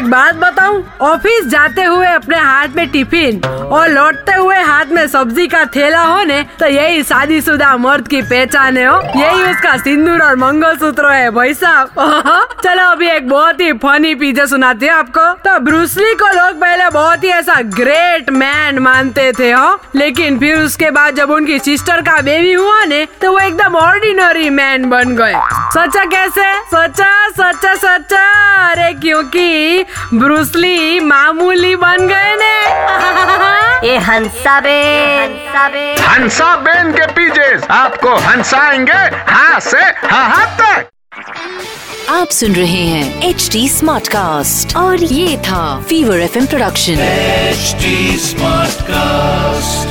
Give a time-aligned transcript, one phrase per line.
[0.00, 0.82] एक बात बताऊँ?
[1.02, 6.02] ऑफ़िस जाते हुए अपने हाथ में टिफ़िन और लौटते हुए हाथ में सब्ज़ी का थैला
[6.02, 11.30] होने तो यही शादीशुदा मर्द की पहचान है हो। यही उसका सिंदूर और मंगलसूत्र है
[11.30, 11.88] भाई साहब।
[12.64, 16.88] चलो अभी एक बहुत ही फनी पीछे सुनाती हूँ आपको। तो ब्रूसली को लोग पहले
[16.90, 22.00] बहुत ही ऐसा ग्रेट मैन मानते थे हो। लेकिन फिर उसके बाद जब उनकी सिस्टर
[22.00, 25.34] का बेबी हुआ ने तो वो एकदम ऑर्डिनरी मैन बन गए।
[25.70, 26.52] सोचा कैसे?
[26.66, 28.28] सोचा सोचा सोचा
[28.60, 28.69] अरे
[29.02, 32.54] क्योंकि ब्रूसली मामूली बन गए ने।
[33.88, 38.98] ये हंसा बैंड हंसा बेन के पीछे आपको हंसाएँगे
[39.32, 40.88] हाँ से हाँ तक।
[42.10, 48.18] आप सुन रहे हैं एच डी स्मार्ट कास्ट और ये था Fever FM production HD
[48.18, 49.89] smart Smartcast.